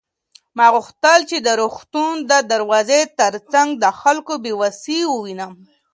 ما 0.57 0.67
غوښتل 0.73 1.19
چې 1.29 1.37
د 1.45 1.47
روغتون 1.61 2.13
د 2.31 2.33
دروازې 2.51 3.01
تر 3.19 3.33
څنګ 3.53 3.69
د 3.83 3.85
خلکو 4.01 4.33
بې 4.43 4.53
وسي 4.61 4.99
ووینم. 5.07 5.53